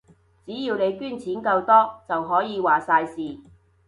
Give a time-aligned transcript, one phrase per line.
[0.47, 3.37] 只要你捐錢夠多，就可以話晒事